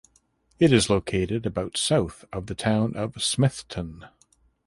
It 0.57 0.73
is 0.73 0.89
located 0.89 1.45
about 1.45 1.77
south 1.77 2.25
of 2.33 2.47
the 2.47 2.55
town 2.55 2.95
of 2.95 3.13
Smithton. 3.19 4.07